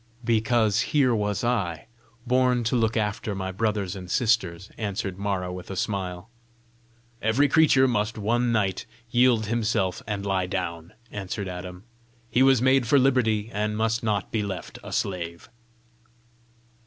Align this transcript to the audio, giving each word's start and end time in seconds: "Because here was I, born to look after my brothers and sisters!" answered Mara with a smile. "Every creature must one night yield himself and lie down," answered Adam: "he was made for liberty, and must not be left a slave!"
"Because 0.25 0.81
here 0.97 1.13
was 1.13 1.43
I, 1.43 1.85
born 2.25 2.63
to 2.63 2.75
look 2.75 2.97
after 2.97 3.35
my 3.35 3.51
brothers 3.51 3.95
and 3.95 4.09
sisters!" 4.09 4.71
answered 4.75 5.19
Mara 5.19 5.53
with 5.53 5.69
a 5.69 5.75
smile. 5.75 6.27
"Every 7.21 7.47
creature 7.47 7.87
must 7.87 8.17
one 8.17 8.51
night 8.51 8.87
yield 9.11 9.45
himself 9.45 10.01
and 10.07 10.25
lie 10.25 10.47
down," 10.47 10.93
answered 11.11 11.47
Adam: 11.47 11.83
"he 12.31 12.41
was 12.41 12.63
made 12.63 12.87
for 12.87 12.97
liberty, 12.97 13.51
and 13.53 13.77
must 13.77 14.01
not 14.01 14.31
be 14.31 14.41
left 14.41 14.79
a 14.83 14.91
slave!" 14.91 15.49